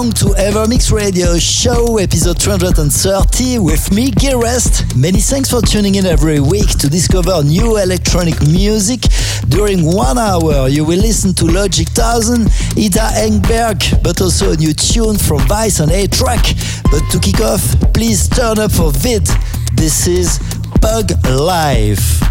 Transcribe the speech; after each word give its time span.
welcome 0.00 0.14
to 0.14 0.34
Evermix 0.40 0.90
Radio 0.90 1.36
Show, 1.36 1.98
episode 1.98 2.40
230, 2.40 3.58
with 3.58 3.92
me, 3.92 4.10
Gil 4.10 4.38
Everest. 4.38 4.96
Many 4.96 5.18
thanks 5.18 5.50
for 5.50 5.60
tuning 5.60 5.96
in 5.96 6.06
every 6.06 6.40
week 6.40 6.70
to 6.78 6.88
discover 6.88 7.42
new 7.44 7.76
electronic 7.76 8.40
music. 8.40 9.00
During 9.48 9.84
one 9.84 10.16
hour, 10.16 10.68
you 10.68 10.86
will 10.86 10.98
listen 10.98 11.34
to 11.34 11.44
Logic 11.44 11.86
1000, 11.88 12.46
Ida 12.78 13.10
Engberg, 13.26 14.02
but 14.02 14.18
also 14.22 14.52
a 14.52 14.56
new 14.56 14.72
tune 14.72 15.18
from 15.18 15.40
Vice 15.40 15.80
and 15.80 15.92
A-Trak. 15.92 16.82
But 16.90 17.02
to 17.10 17.18
kick 17.18 17.42
off, 17.42 17.60
please 17.92 18.26
turn 18.26 18.58
up 18.58 18.72
for 18.72 18.92
Vid. 18.92 19.26
This 19.74 20.06
is 20.06 20.38
Bug 20.80 21.10
Life. 21.28 22.29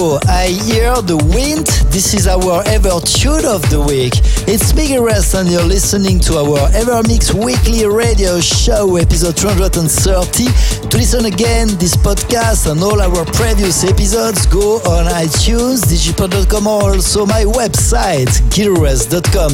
I 0.00 0.46
hear 0.64 0.94
the 1.02 1.18
wind. 1.36 1.66
This 1.92 2.14
is 2.14 2.26
our 2.26 2.62
ever 2.66 3.00
tune 3.04 3.44
of 3.44 3.60
the 3.68 3.84
week. 3.86 4.14
It's 4.48 4.72
Miguel 4.74 5.04
Rest, 5.04 5.34
and 5.34 5.46
you're 5.46 5.62
listening 5.62 6.18
to 6.20 6.38
our 6.38 6.70
Ever 6.72 7.02
Mix 7.06 7.34
weekly 7.34 7.84
radio 7.84 8.40
show, 8.40 8.96
episode 8.96 9.36
230. 9.36 10.79
To 10.88 10.96
listen 10.96 11.26
again, 11.26 11.68
this 11.78 11.94
podcast 11.96 12.70
and 12.70 12.82
all 12.82 13.00
our 13.00 13.24
previous 13.26 13.84
episodes, 13.84 14.46
go 14.46 14.76
on 14.88 15.06
iTunes, 15.06 15.82
digipod.com, 15.84 16.66
or 16.66 16.94
also 16.94 17.26
my 17.26 17.44
website, 17.44 18.28
gilrest.com. 18.50 19.52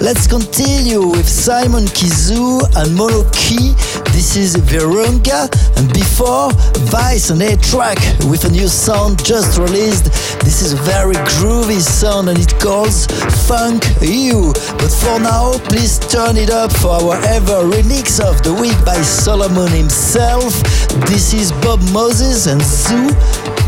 Let's 0.00 0.26
continue 0.26 1.06
with 1.06 1.28
Simon 1.28 1.84
Kizu 1.84 2.60
and 2.76 2.94
Mono 2.94 3.24
Key. 3.30 3.72
This 4.12 4.36
is 4.36 4.56
Verunga 4.56 5.48
and 5.78 5.92
before, 5.92 6.50
Vice 6.90 7.30
and 7.30 7.40
A-Trak 7.40 7.98
with 8.30 8.44
a 8.44 8.50
new 8.50 8.68
sound 8.68 9.24
just 9.24 9.58
released. 9.58 10.04
This 10.44 10.60
is 10.60 10.72
a 10.72 10.82
very 10.82 11.14
groovy 11.38 11.80
sound 11.80 12.28
and 12.28 12.38
it 12.38 12.52
calls 12.60 13.06
Funk 13.46 13.84
You. 14.00 14.52
But 14.78 14.90
for 14.90 15.18
now, 15.20 15.58
please 15.70 15.98
turn 15.98 16.36
it 16.36 16.50
up 16.50 16.72
for 16.72 16.90
our 16.90 17.16
ever 17.24 17.62
remix 17.64 18.20
of 18.20 18.42
the 18.42 18.52
week 18.52 18.76
by 18.84 18.96
Solomun 18.98 19.68
himself. 19.68 20.63
This 21.06 21.34
is 21.34 21.52
Bob 21.62 21.80
Moses 21.92 22.46
and 22.46 22.60
ZHU 22.60 23.10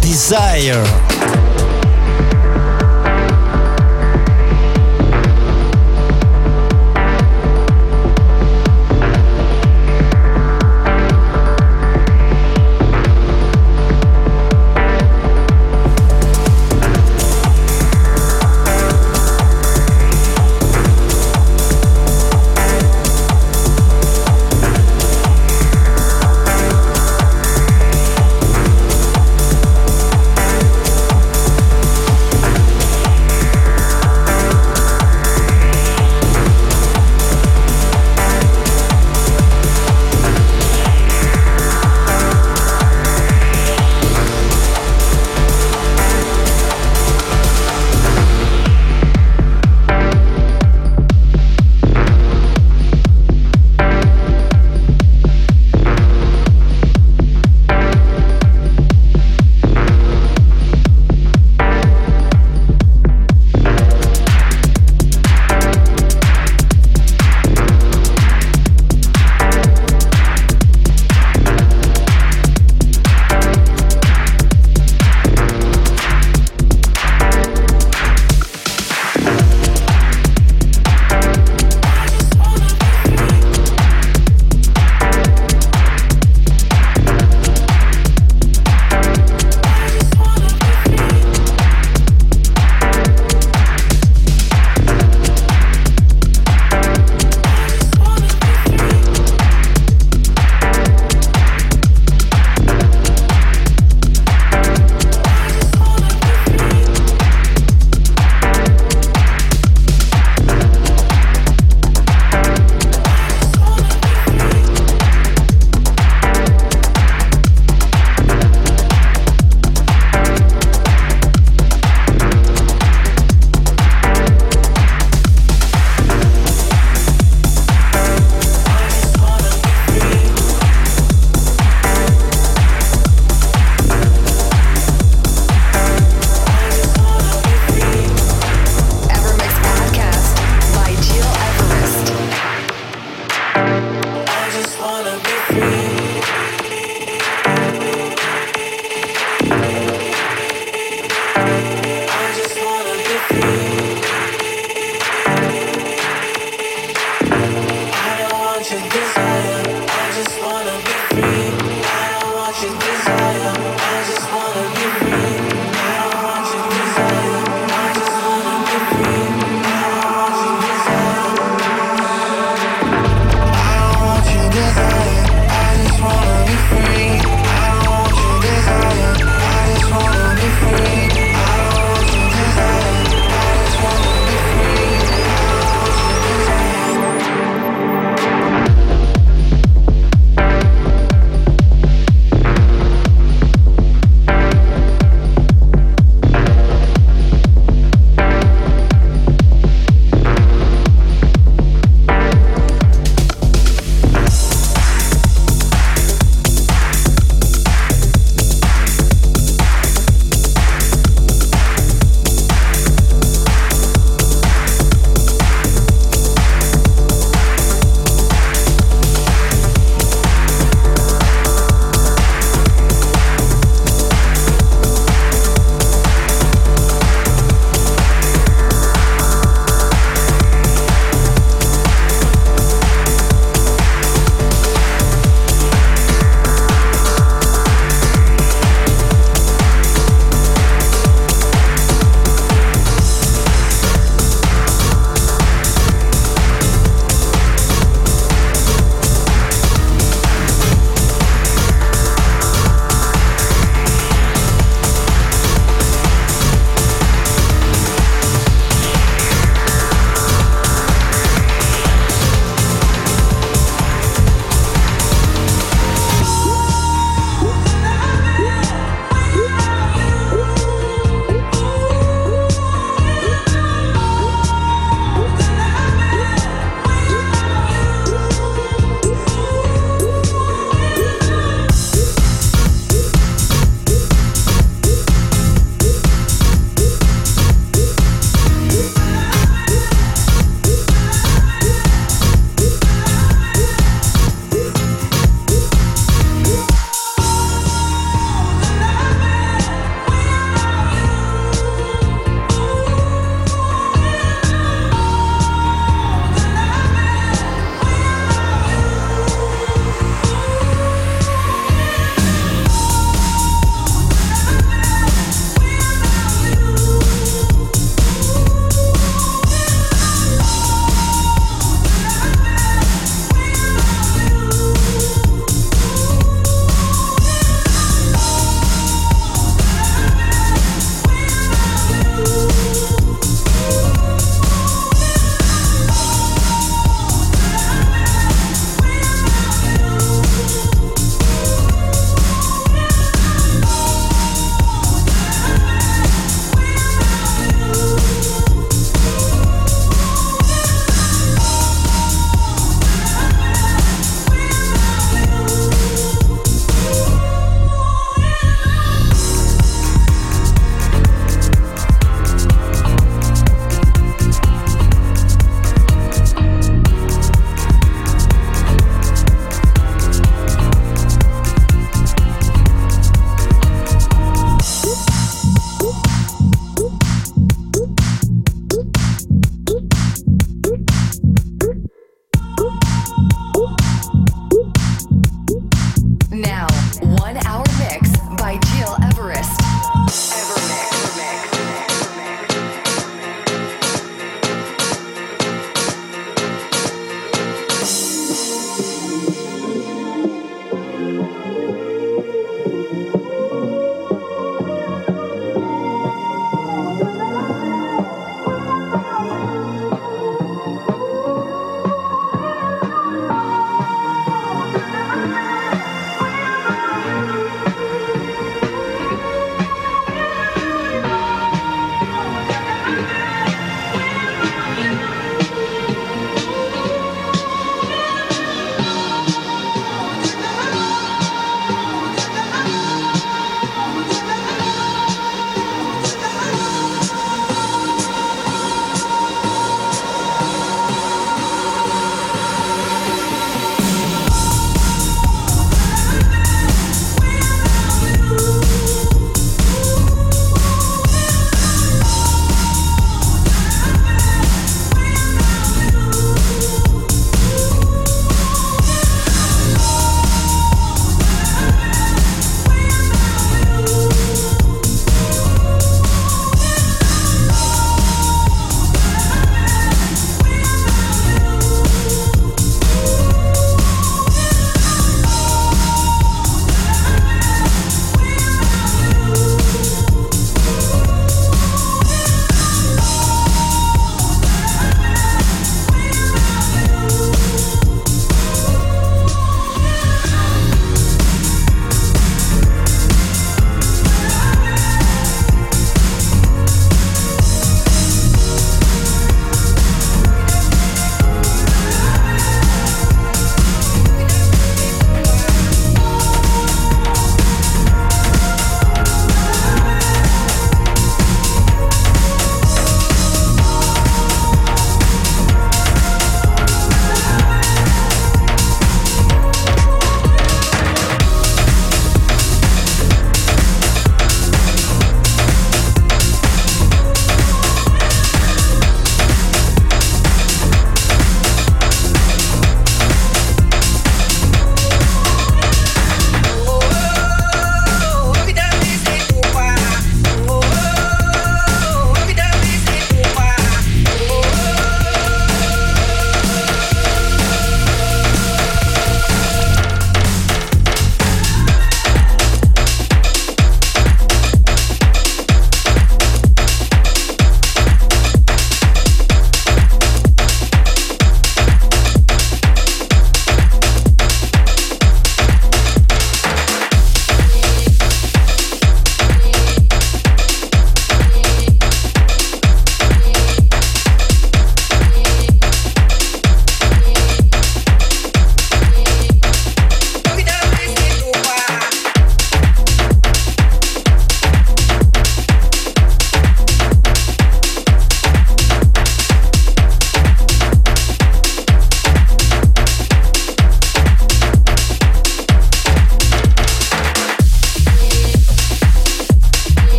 Desire. 0.00 1.43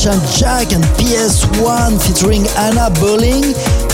PS1 0.00 2.00
featuring 2.00 2.48
Anna 2.56 2.88
Bowling, 3.00 3.44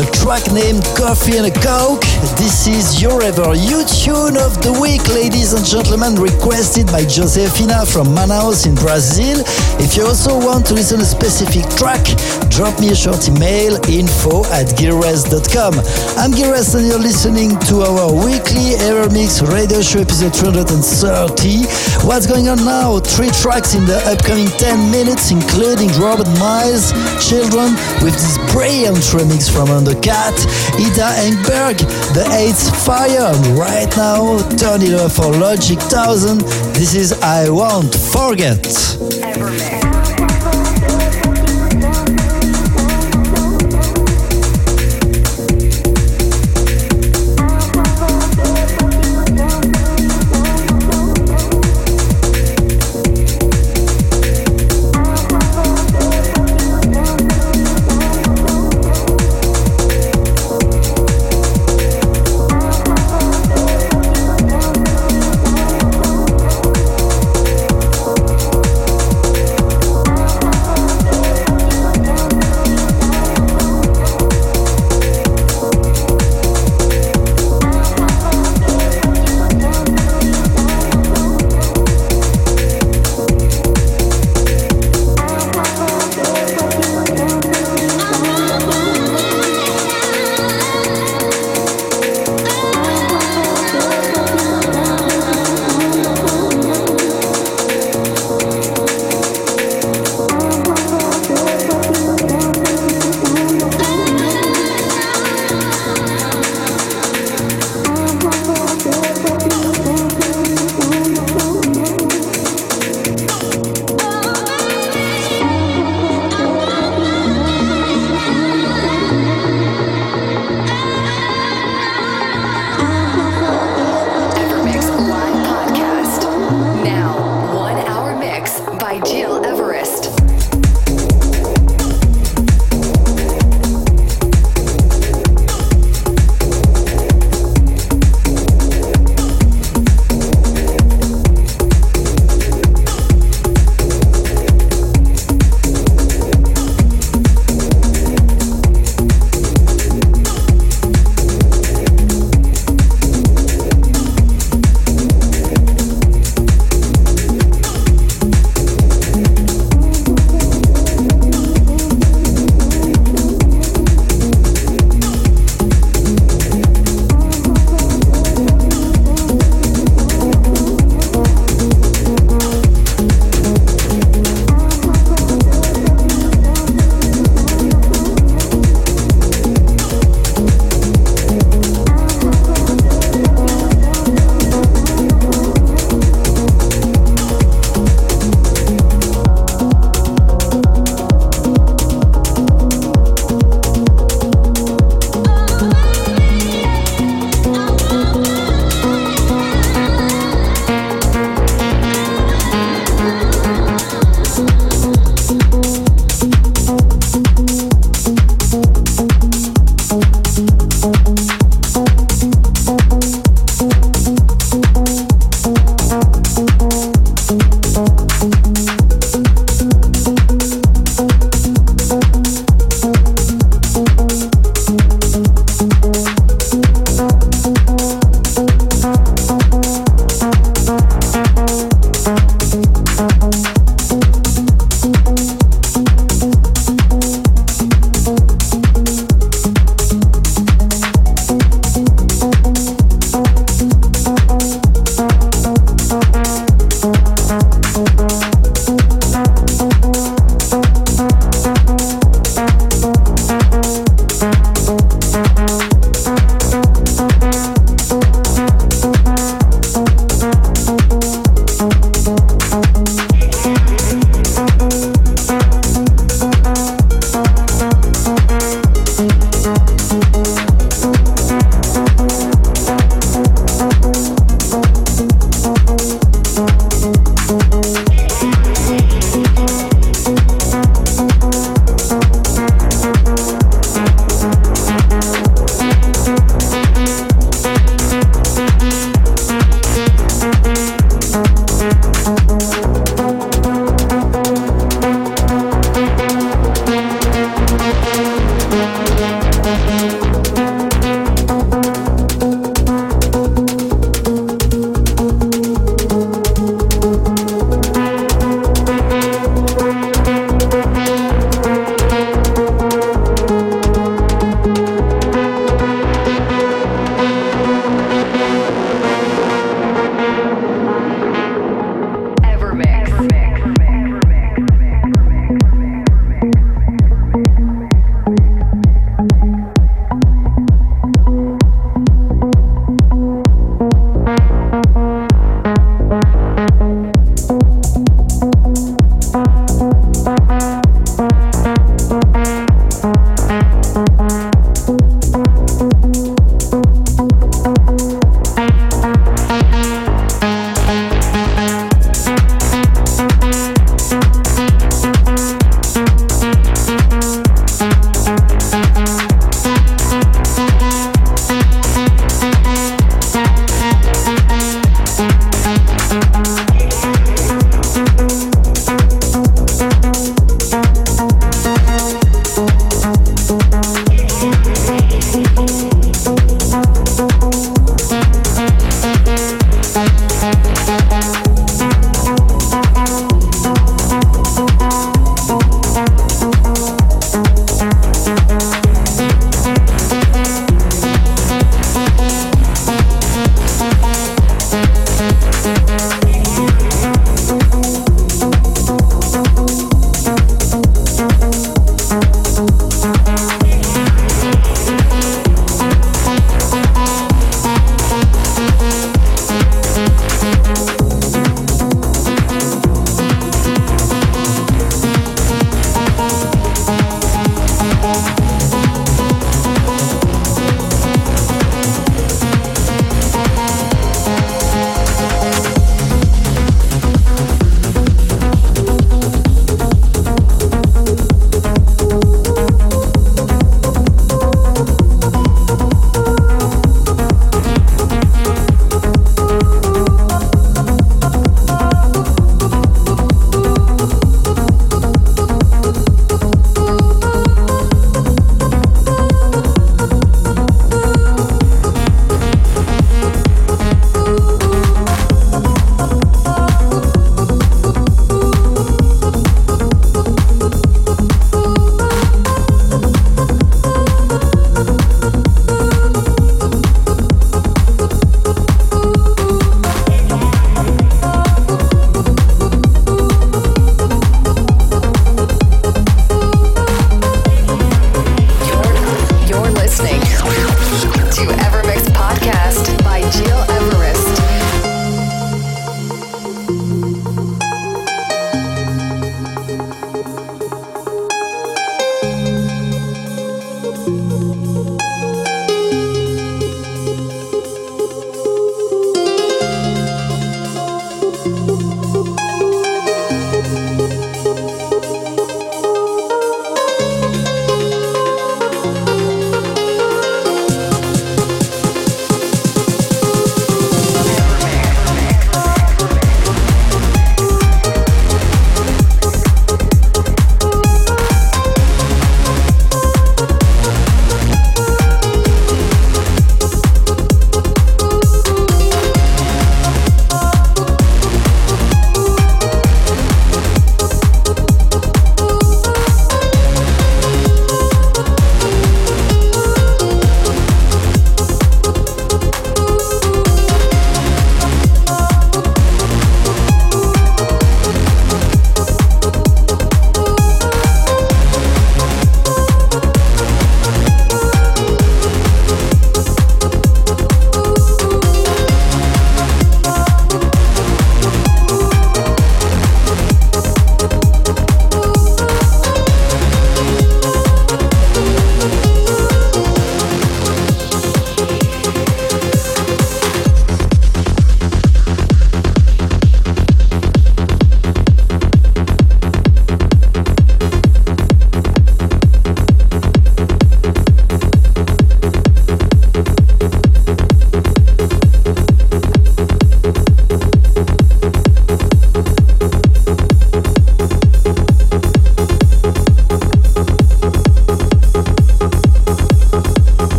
a 0.00 0.04
track 0.16 0.40
named 0.50 0.82
Coffee 0.96 1.36
and 1.36 1.44
a 1.44 1.52
Coke. 1.60 2.00
This 2.40 2.66
is 2.66 3.02
your 3.02 3.22
ever 3.22 3.54
you 3.54 3.84
tune 3.84 4.40
of 4.40 4.56
the 4.64 4.72
week, 4.80 5.04
ladies 5.12 5.52
and 5.52 5.60
gentlemen, 5.60 6.16
requested 6.16 6.86
by 6.86 7.04
Josefina 7.04 7.84
from 7.84 8.16
Manaus 8.16 8.66
in 8.66 8.74
Brazil. 8.76 9.44
If 9.76 9.98
you 9.98 10.06
also 10.06 10.40
want 10.40 10.64
to 10.68 10.74
listen 10.74 11.00
a 11.00 11.04
specific 11.04 11.68
track, 11.76 12.00
drop 12.60 12.78
me 12.78 12.90
a 12.90 12.94
short 12.94 13.26
email 13.26 13.72
info 13.88 14.44
at 14.52 14.68
gileverest.com. 14.76 15.72
I'm 16.20 16.30
Gil 16.30 16.52
Everest 16.52 16.74
and 16.74 16.84
you're 16.86 17.00
listening 17.00 17.56
to 17.72 17.80
our 17.88 18.12
weekly 18.12 18.76
EverMix 18.84 19.40
radio 19.48 19.80
show 19.80 20.00
episode 20.00 20.34
230. 20.36 21.64
What's 22.04 22.26
going 22.26 22.52
on 22.52 22.60
now? 22.68 23.00
Three 23.00 23.32
tracks 23.40 23.72
in 23.72 23.86
the 23.86 23.96
upcoming 24.04 24.44
10 24.60 24.90
minutes, 24.92 25.30
including 25.30 25.88
Robert 25.96 26.28
Miles, 26.36 26.92
Children, 27.24 27.72
with 28.04 28.12
this 28.12 28.36
brilliant 28.52 29.08
remix 29.16 29.48
from 29.48 29.72
Undercatt, 29.72 30.36
Ida 30.76 31.16
Engberg, 31.24 31.80
The 32.12 32.28
Eighth 32.36 32.68
Fire, 32.84 33.32
and 33.32 33.56
right 33.56 33.88
now, 33.96 34.36
turn 34.60 34.84
it 34.84 34.92
up 35.00 35.12
for 35.12 35.32
Logic 35.32 35.78
1000. 35.78 36.44
This 36.76 36.94
is 36.94 37.14
I 37.22 37.48
Won't 37.48 37.94
Forget. 37.96 39.79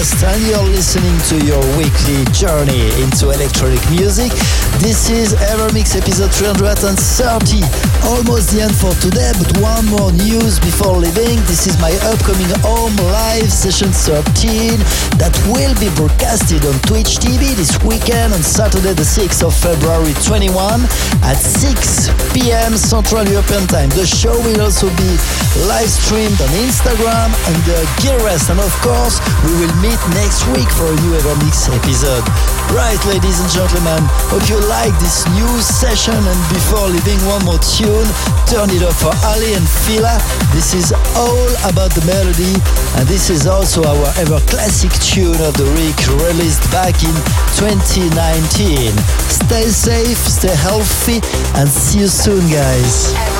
Rest 0.00 0.24
and 0.24 0.46
you're 0.46 0.62
listening 0.62 1.18
to 1.28 1.46
your 1.46 1.60
weekly 1.76 2.24
journey 2.32 2.88
into 3.02 3.32
electronic 3.32 3.82
music. 3.90 4.32
This 4.80 5.10
is 5.12 5.36
Evermix 5.52 5.92
episode 5.92 6.32
330. 6.32 6.96
Almost 8.08 8.56
the 8.56 8.64
end 8.64 8.72
for 8.72 8.96
today, 8.96 9.28
but 9.36 9.52
one 9.60 9.84
more 9.92 10.08
news 10.08 10.56
before 10.56 10.96
leaving. 10.96 11.36
This 11.44 11.68
is 11.68 11.76
my 11.84 11.92
upcoming 12.08 12.48
Home 12.64 12.96
Live 13.12 13.52
Session 13.52 13.92
13 13.92 14.80
that 15.20 15.36
will 15.52 15.76
be 15.76 15.92
broadcasted 16.00 16.64
on 16.64 16.72
Twitch 16.88 17.20
TV 17.20 17.52
this 17.60 17.76
weekend 17.84 18.32
on 18.32 18.40
Saturday 18.40 18.96
the 18.96 19.04
6th 19.04 19.44
of 19.44 19.52
February 19.52 20.16
21 20.24 20.48
at 21.28 21.36
6 21.36 22.08
p.m. 22.32 22.72
Central 22.72 23.28
European 23.28 23.68
Time. 23.68 23.92
The 23.92 24.08
show 24.08 24.32
will 24.32 24.64
also 24.64 24.88
be 24.96 25.12
live 25.68 25.92
streamed 25.92 26.40
on 26.40 26.48
Instagram 26.56 27.28
under 27.52 27.78
Gil 28.00 28.16
Everest. 28.16 28.48
And 28.48 28.56
of 28.56 28.72
course, 28.80 29.20
we 29.44 29.52
will 29.60 29.76
meet 29.84 30.00
next 30.16 30.48
week 30.56 30.72
for 30.72 30.88
a 30.88 30.96
new 31.04 31.12
Evermix 31.20 31.68
episode. 31.68 32.24
Right, 32.72 33.00
ladies 33.04 33.44
and 33.44 33.50
gentlemen, 33.50 34.00
hope 34.30 34.48
you 34.48 34.69
like 34.70 34.94
this 35.02 35.26
new 35.34 35.50
session. 35.60 36.14
And 36.14 36.40
before 36.54 36.86
leaving 36.86 37.18
one 37.26 37.44
more 37.44 37.58
tune, 37.58 38.06
turn 38.46 38.70
it 38.70 38.86
up 38.86 38.94
for 38.94 39.10
Aly 39.34 39.58
and 39.58 39.66
Fila. 39.82 40.14
This 40.54 40.72
is 40.74 40.94
all 41.18 41.50
about 41.66 41.90
the 41.90 42.04
melody. 42.06 42.54
And 42.94 43.04
this 43.10 43.30
is 43.30 43.46
also 43.46 43.82
our 43.82 44.08
ever 44.22 44.38
classic 44.46 44.94
tune 45.02 45.42
of 45.42 45.58
the 45.58 45.66
week 45.74 45.98
released 46.22 46.62
back 46.70 46.94
in 47.02 47.14
2019. 47.58 48.94
Stay 49.26 49.66
safe, 49.66 50.18
stay 50.18 50.54
healthy, 50.54 51.18
and 51.58 51.68
see 51.68 52.00
you 52.00 52.08
soon, 52.08 52.46
guys. 52.48 53.39